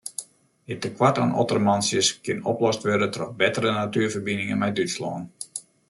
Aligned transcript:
It 0.75 0.79
tekoart 0.85 1.19
oan 1.23 1.33
ottermantsjes 1.43 2.09
kin 2.27 2.41
oplost 2.53 2.87
wurde 2.89 3.09
troch 3.17 3.37
bettere 3.43 3.75
natuerferbiningen 3.77 4.61
mei 4.65 4.73
Dútslân. 4.81 5.31